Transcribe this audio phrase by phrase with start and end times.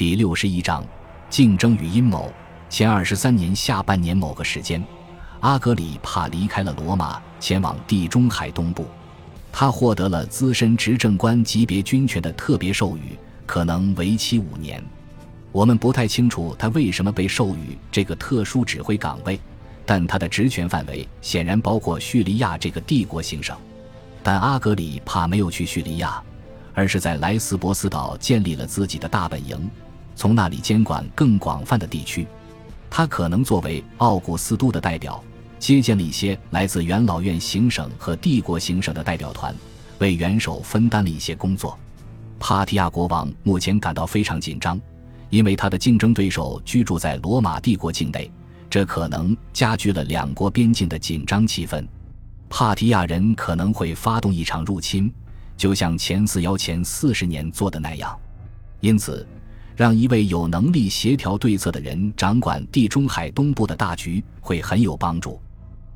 [0.00, 0.82] 第六十一章
[1.28, 2.32] 竞争与阴谋。
[2.70, 4.82] 前二十三年下半年某个时间，
[5.40, 8.86] 阿格里帕离开了罗马，前往地中海东部。
[9.52, 14.82] 他获得了资深执政官级别军权的特别授予，可能为期五年。
[15.52, 19.38] 我们不太清楚他为什么被授予这个特殊指挥岗位，
[19.84, 23.54] 但他的职权范围显然包括叙利亚这个帝国行省。
[24.22, 26.22] 但阿格里帕没有去叙利亚，
[26.72, 29.70] 而是在莱斯博斯岛建立了自己的大本营，
[30.14, 32.26] 从那里监管更广泛的地区。
[32.88, 35.22] 他可能作为奥古斯都的代表，
[35.58, 39.54] 接见了一些来自元老院行省和帝国行省的代表团，
[39.98, 41.78] 为元首分担了一些工作。
[42.38, 44.80] 帕提亚国王目前感到非常紧张，
[45.28, 48.30] 因为他的竞争对手居住在罗马帝国境内，
[48.68, 51.86] 这可能加剧了两国边境的紧张气氛。
[52.48, 55.12] 帕提亚人可能会发动一场入侵，
[55.56, 58.18] 就像前四幺前四十年做的那样。
[58.80, 59.24] 因此，
[59.80, 65.40] 让一位有能力协调对策的人掌管地中海东部的大局会很有帮助。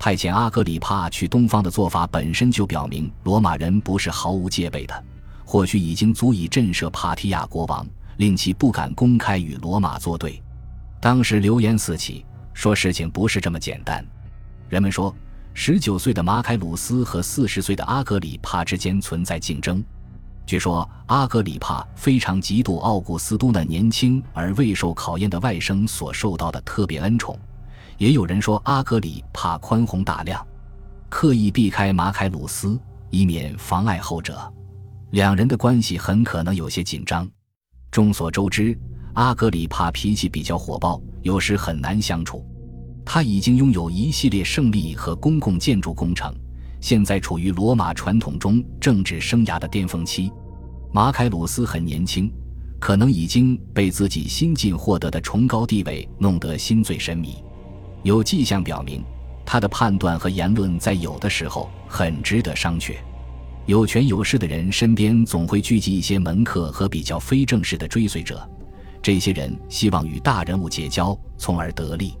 [0.00, 5.04] 派遣阿格里帕去东方的做法本身就表明罗马人不是毫无戒备的，
[5.44, 10.42] 或许已经足以震慑帕提亚国王，令其不敢公开与罗马作对。
[11.00, 14.04] 当时流言四起，说事情不是这么简单。
[14.68, 15.14] 人们说。
[15.54, 19.82] 十九岁的马凯鲁斯和四十岁的阿格里帕之间存在竞争。
[20.48, 27.38] 据说阿格里帕非常嫉妒奥古斯都那年轻而未受考验的外甥所受到的特别恩宠。
[27.98, 30.42] 也有人说阿格里帕宽宏大量，
[31.10, 34.50] 刻意避开马凯鲁斯，以免妨碍后者。
[35.10, 37.28] 两人的关系很可能有些紧张。
[37.90, 38.74] 众所周知，
[39.12, 42.42] 阿格里帕脾气比较火爆，有时很难相处。
[43.04, 46.34] 他已经拥有一系列胜利和公共建筑工程，
[46.80, 50.30] 现在处于罗马传统中政治生涯的巅峰期。
[50.92, 52.32] 马凯鲁斯很年轻，
[52.80, 57.36] 可能已经被自己新近获得的崇高地位弄得心醉神迷。
[58.02, 59.04] 有迹象表明，
[59.44, 62.94] 他的判断和言论在有的时候很值得商榷。
[63.66, 68.48] 有权有势的人身边总会聚集一些门客和比较非正式的追随者，
[69.02, 72.14] 这些人希望与大人物结交，从而得利。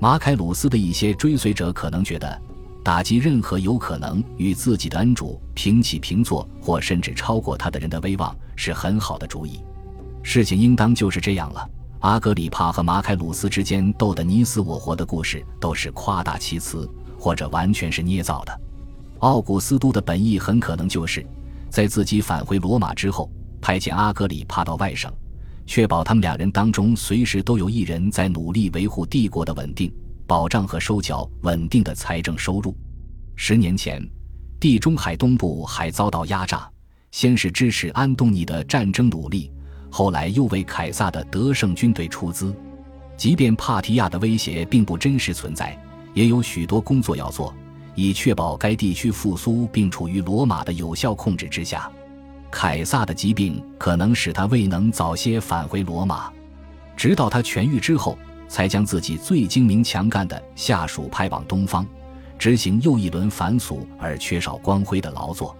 [0.00, 2.42] 马凯鲁斯的一些追随者可能觉得，
[2.82, 9.60] 打击任何有可能与自己的恩主平起平坐或甚至超过他的人的威望是很好的主意。
[10.22, 11.68] 事情应当就是这样了。
[12.00, 16.88] 阿格里帕和马凯鲁斯之间斗得你死我活的故事都是夸大其词，
[17.18, 18.60] 或者完全是捏造的。
[19.18, 21.24] 奥古斯都的本意很可能就是
[21.68, 23.30] 在自己返回罗马之后，
[23.60, 25.12] 派遣阿格里帕到外省。
[25.66, 29.92] 确保他们两人当中随时都有一人在努力维护帝国的稳定，
[30.30, 32.72] 保障和收缴稳定的财政收入。
[33.34, 34.00] 十年前，
[34.60, 36.70] 地中海东部还遭到压榨，
[37.10, 39.50] 先是支持安东尼的战争努力，
[39.90, 42.54] 后来又为凯撒的得胜军队出资。
[43.16, 45.76] 即便帕提亚的威胁并不真实存在，
[46.14, 47.52] 也有许多工作要做，
[47.96, 51.90] 以确保该地区复苏并处于罗马的有效控制之下。
[52.52, 56.30] 凯撒的疾病可能使他未能早些返回罗马，
[56.96, 58.16] 直到他痊愈之后，
[58.50, 61.86] 才将自己最精明强干的下属派往东方，
[62.36, 65.56] 执行又一轮繁琐而缺少光辉的劳作。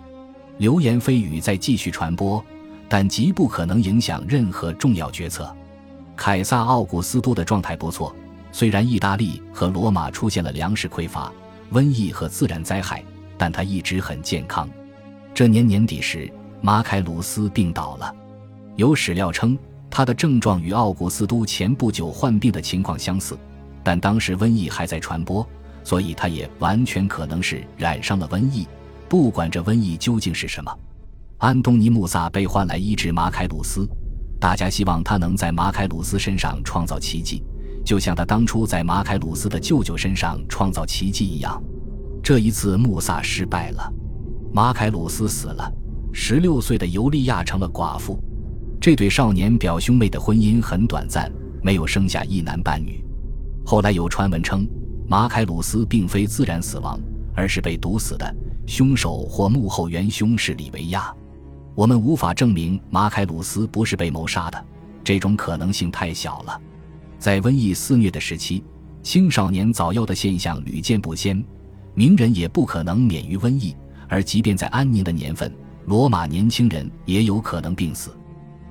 [0.58, 2.44] 流言蜚语在继续传播，
[2.88, 5.50] 但极不可能影响任何重要决策。
[6.16, 8.14] 凯撒·奥古斯都的状态不错，
[8.50, 11.32] 虽然意大利和罗马出现了粮食匮乏、
[11.72, 13.02] 瘟疫和自然灾害，
[13.38, 14.68] 但他一直很健康。
[15.32, 16.30] 这年年底时。
[16.62, 18.14] 马凯鲁斯病倒了，
[18.76, 19.58] 有史料称
[19.90, 23.36] 他的症状与奥古斯都前不久患病的情况相似，
[23.82, 25.46] 但当时瘟疫还在传播，
[25.82, 28.66] 所以他也完全可能是染上了瘟疫。
[29.08, 30.72] 不管这瘟疫究竟是什么，
[31.38, 33.88] 安东尼穆萨被换来医治马凯鲁斯，
[34.38, 37.42] 大家希望他能在马凯鲁斯身上创造奇迹，
[37.84, 41.60] 就像他当初在马凯鲁斯的舅舅身上创造奇迹一样。
[42.22, 43.92] 这一次穆萨失败了，
[44.52, 45.72] 马凯鲁斯死了。
[46.12, 48.18] 十六岁的尤利娅成了寡妇，
[48.80, 51.30] 这对少年表兄妹的婚姻很短暂，
[51.62, 53.04] 没有生下一男半女。
[53.62, 54.66] 后来有传闻称，
[55.06, 56.98] 马凯鲁斯并非自然死亡，
[57.34, 58.34] 而是被毒死的，
[58.66, 61.14] 凶手或幕后元凶是李维亚。
[61.74, 64.64] 我们无法证明马凯鲁斯不是被谋杀的，
[65.04, 66.58] 这种可能性太小了。
[67.18, 68.64] 在瘟疫肆虐的时期，
[69.02, 71.44] 青少年早夭的现象屡见不鲜，
[71.92, 73.76] 名人也不可能免于瘟疫，
[74.08, 75.52] 而即便在安宁的年份。
[75.86, 78.10] 罗马年轻人也有可能病死，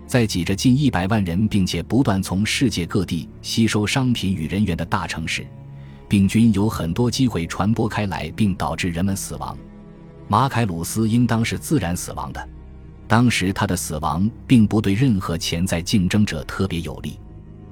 [0.09, 5.45] 在挤着近一百万人，并且不断从世界各地吸收商品与人员的大城市，
[6.07, 9.55] 病菌有很多机会传播开来，并导致人们死亡。
[10.27, 12.49] 马凯鲁斯应当是自然死亡的。
[13.07, 17.19] 当时他的死亡并不对任何潜在竞争者特别有利。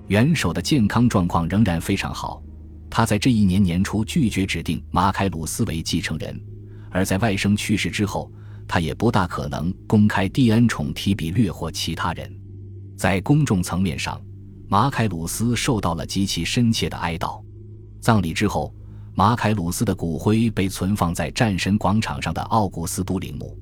[0.05, 2.39] 元首的健康状况仍然非常好。
[2.87, 6.39] 他在这一年年初拒绝指定马凯鲁斯为继承人，
[6.91, 8.31] 而在外甥去世之后，
[8.67, 12.31] 他也不大可能公开蒂恩宠提比略或其他人。
[12.97, 14.21] 在公众层面上，
[14.67, 17.41] 马凯鲁斯受到了极其深切的哀悼。
[18.01, 18.73] 葬礼之后，
[19.15, 23.57] 马凯鲁斯的骨灰被存放在战神广场上的奥古斯都陵墓。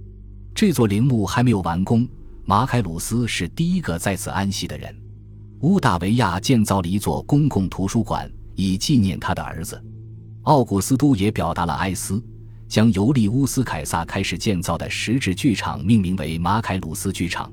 [0.53, 2.07] 这座陵墓还没有完工，
[2.45, 4.95] 马凯鲁斯是第一个在此安息的人。
[5.61, 8.29] 乌大维亚建造了一座公共图书馆。
[8.57, 9.83] 以纪念他的儿子，
[10.43, 12.23] 奥古斯都也表达了哀思，
[12.75, 17.49] 将尤利乌斯·凯撒开始建造的石质剧场命名为马凯鲁斯剧场。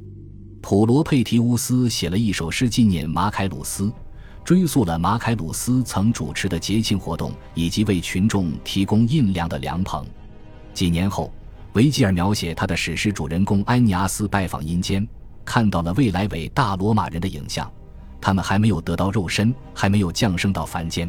[0.60, 3.88] 普罗佩提乌斯写了一首诗纪念马凯鲁斯，
[4.42, 10.04] 追溯了马凯鲁斯曾主持的节庆活动以及为群众提供印粮的凉棚。
[10.74, 11.32] 几年后，
[11.75, 15.06] 维吉尔描写他的史诗主人公安尼阿斯拜访阴间，
[15.44, 17.72] 看到了未来伟大罗马人的影像。
[18.20, 21.08] 他们还没有得到肉身，还没有降生到凡间。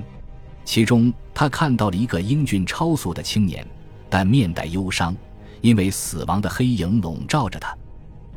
[0.63, 3.66] 其中，他看到了一个英俊超俗的青年，
[4.13, 5.15] 但面带忧伤，
[5.62, 7.75] 因为死亡的黑影笼罩着他。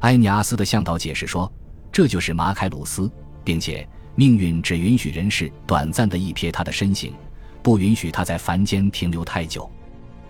[0.00, 1.52] 埃尼阿斯的向导解释说
[1.92, 3.12] ：“这就是马凯鲁斯，
[3.44, 7.12] 并且命运只允许人世短暂的一瞥他的身形，
[7.62, 9.70] 不允许他在凡间停留太久。”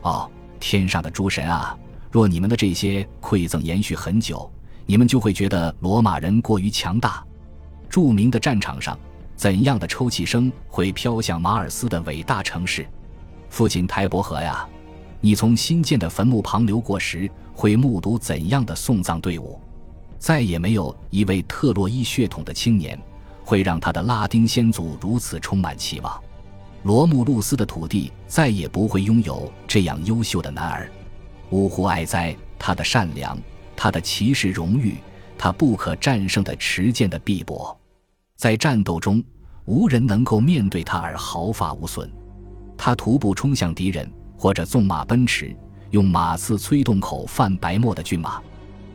[0.03, 0.29] 哦，
[0.59, 1.79] 天上的诸神啊！
[2.11, 4.51] 若你们的这些馈赠延续很久，
[4.85, 7.25] 你们就会觉得罗马人过于强大。
[7.89, 8.99] 著名的战场上，
[9.37, 12.85] 怎样的抽泣声会飘向马尔斯的伟大城市？
[13.49, 14.69] 父亲台伯河呀，
[15.27, 19.61] 你从新建的坟墓旁流过时，会目睹怎样的送葬队伍？
[20.21, 22.97] 再也没有一位特洛伊血统的青年，
[23.45, 26.23] 会让他的拉丁先祖如此充满期望。
[26.85, 30.89] 罗慕路斯的土地再也不会拥有这样优秀的男儿。
[31.51, 32.33] 呜呼哀哉！
[32.57, 33.37] 他的善良，
[33.75, 34.95] 他的骑士荣誉。
[35.37, 37.77] 他不可战胜的持剑的臂膊，
[38.37, 39.21] 在战斗中
[39.65, 42.09] 无人能够面对他而毫发无损。
[42.79, 45.55] 他徒步冲向敌人，或者纵马奔驰，
[45.91, 48.41] 用马刺催动口泛白沫的骏马。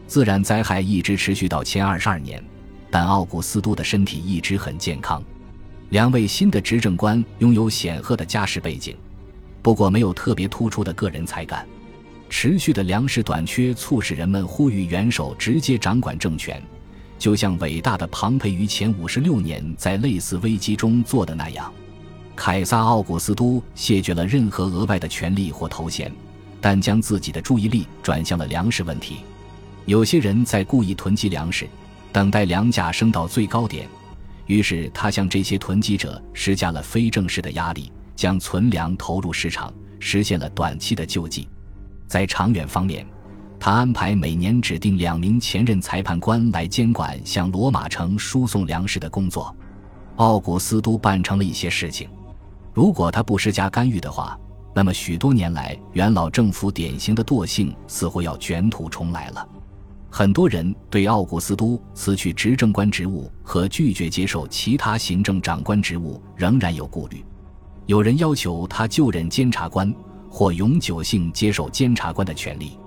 [0.07, 2.43] 自然灾害一直持续到前二十二年，
[2.89, 5.23] 但奥古斯都的身体一直很健康。
[5.89, 8.95] 两位新的执政官拥有显赫的家世背景，
[9.61, 11.65] 不过没有特别突出的个人才干。
[12.29, 16.61] 持续的粮食短缺促使人们呼吁元首直接掌管政权，
[17.19, 21.73] 就像伟大的庞培于前五十六年在类似危机中做的那样。
[22.43, 26.11] 凯撒·奥古斯都谢绝了任何额外的权利或头衔，
[26.59, 29.17] 但将自己的注意力转向了粮食问题。
[29.85, 31.69] 有些人在故意囤积粮食，
[32.11, 33.87] 等待粮价升到最高点，
[34.47, 41.47] 于是他向这些囤积者施加了非正式的压力，将存粮投入市场，实现了短期的救济。
[42.07, 43.05] 在长远方面，
[43.59, 49.55] 他安排每年指定两名前任裁判官来监管向罗马城输送粮食的工作。
[50.15, 52.09] 奥古斯都办成了一些事情。
[52.73, 54.39] 如果他不施加干预的话，
[54.73, 59.47] 那么许多年来元老政府典型的惰性似乎要卷土重来了。
[60.09, 67.23] 很多人对奥古斯都辞去执政官职务和拒绝接受其他行政长官职务仍然有顾虑。
[67.85, 69.93] 有人要求他就任监察官。
[70.33, 72.79] 或永久性接受监察官的权利。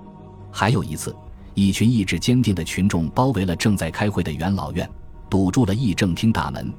[0.51, 1.15] 还有一次，
[1.53, 4.89] 一群意志坚定的群众包围了正在开会的元老院，
[5.29, 6.73] 堵住了议政厅大门，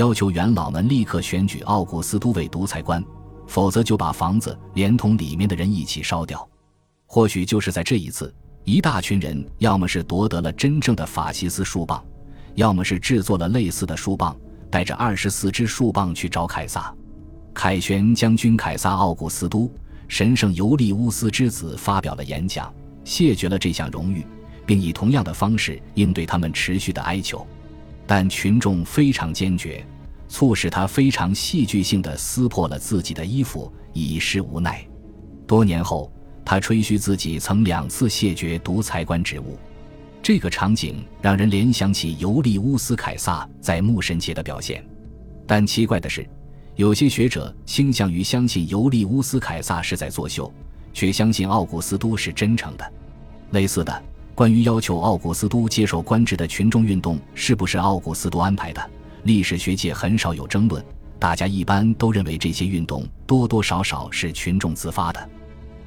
[0.00, 3.04] 要求元老们立刻选举奥古斯都为独裁官，
[3.46, 6.48] 否则就把房子连同里面的人一起烧掉。
[7.04, 8.34] 或许就是在这一次，
[8.64, 12.02] 一大群人要么是夺得了真正的法西斯树棒，
[12.54, 14.34] 要么是制作了类似的树棒，
[14.70, 16.90] 带着二十四支树棒去找凯撒。
[17.52, 19.70] 凯旋将军凯撒奥古斯都。
[20.08, 22.72] 神圣尤利乌斯之子发表了演讲，
[23.04, 24.26] 谢绝了这项荣誉，
[24.64, 27.46] 并以同样的方式应对他们持续的哀求。
[28.06, 29.86] 但群众非常坚决，
[30.30, 34.82] 促使他非常戏剧性地撕破了自己的衣服，以示无奈。
[35.46, 36.10] 多年后，
[36.44, 39.58] 他吹嘘自己曾两次谢绝独裁官职务，
[40.22, 44.82] 这个场景让人联想起尤利乌斯凯撒在牧神节的表现。
[45.46, 46.26] 但奇怪的是。
[46.76, 50.50] 有些学者倾向于相信尤利乌斯·凯撒是在作秀，
[50.94, 52.92] 却相信奥古斯都是真诚的。
[53.50, 54.02] 类似的，
[54.34, 58.90] 关于要求奥古斯都接受官职的群众运动是不是奥古斯都安排的，
[59.24, 60.84] 历史学界很少有争论。
[61.18, 65.30] 大家一般都认为这些运动多多少少是群众自发的。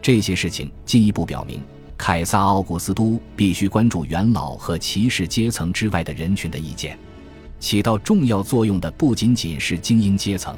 [0.02, 1.62] 这些事情进一步表明，
[1.98, 6.98] 凯撒·奥古斯都必须关注元老和骑士阶层之外的人群的意见。
[7.60, 10.56] 起到重要作用的不仅仅是精英阶层。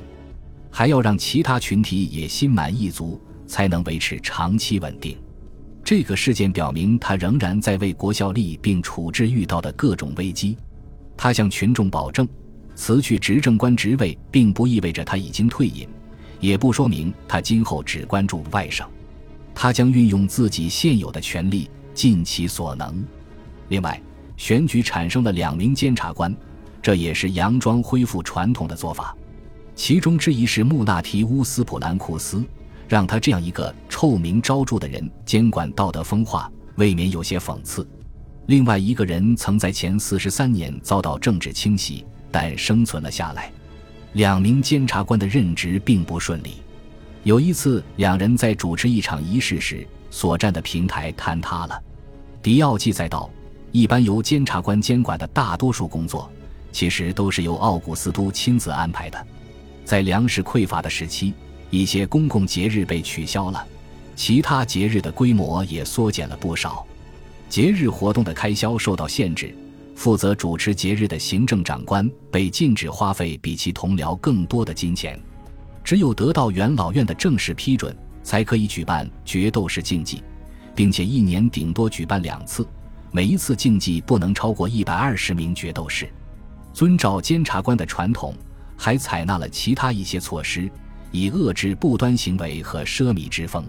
[0.72, 5.18] 还要让其他群体也心满意足，才能维持长期稳定。
[5.86, 10.58] 这个事件表明，他仍然在为国效力，并处置遇到的各种危机。
[11.16, 12.28] 他向群众保证，
[12.76, 15.88] 辞去执政官职位，并不意味着他已经退隐，
[16.40, 18.88] 也不说明他今后只关注外省。
[19.54, 23.04] 他将运用自己现有的权力，尽其所能。
[23.70, 24.00] 另外，
[24.38, 26.36] 选举产生了两名监察官，
[26.82, 29.16] 这也是佯装恢复传统的做法。
[29.74, 32.44] 其中之一是穆纳提乌斯普兰库斯。
[32.88, 37.84] 让他这样一个臭名昭著的人监管道德风化，未免有些讽刺。
[38.46, 42.06] 另外一个人曾在前四十三年遭到政治清洗，
[42.36, 43.50] 但生存了下来。
[44.12, 46.56] 两名监察官的任职并不顺利。
[47.24, 51.82] 有一次，两人在主持一场仪式时，所站的平台坍塌了。
[52.44, 53.30] 迪奥记载道
[53.72, 56.30] ：“一般由监察官监管的大多数工作，
[56.74, 59.28] 其实都是由奥古斯都亲自安排的。
[59.86, 61.34] 在粮食匮乏的时期。”
[61.72, 63.66] 一些公共节日被取消了，
[64.16, 66.86] 其他节日的规模也缩减了不少，
[67.50, 69.54] 节日活动的开销受到限制。
[69.96, 75.20] 负责主持节日的行政长官被禁止花费比其同僚更多的金钱，
[75.84, 80.22] 只有得到元老院的正式批准，才可以举办决斗士竞技，
[80.76, 82.68] 并且一年顶多举办两次，
[83.12, 86.08] 每一次竞技不能超过一百二十名决斗士。
[86.74, 88.36] 遵照监察官的传统，
[88.78, 90.70] 还采纳了其他一些措施。
[91.12, 93.64] 以遏制不端行为和奢靡之风，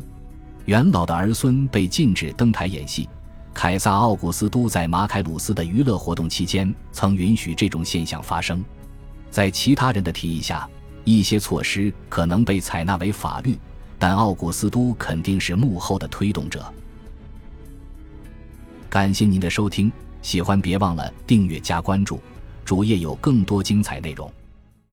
[0.64, 3.08] 元老的儿孙被禁止登台演戏。
[3.56, 8.62] 凯撒·奥古斯都在马凯鲁斯的娱乐活动期间曾允许这种现象发生。
[9.30, 10.68] 在其他人的提议下，
[11.04, 13.58] 一些措施可能被采纳为法律，
[13.98, 16.70] 但奥古斯都肯定是幕后的推动者。
[18.90, 22.20] 感谢您的收听，喜欢别忘了订阅加关注，
[22.62, 24.30] 主页有更多精彩内容。